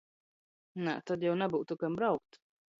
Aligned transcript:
Nā, 0.87 0.95
tod 1.11 1.27
jau 1.27 1.37
nabyutu 1.43 1.81
kam 1.85 2.01
braukt. 2.03 2.45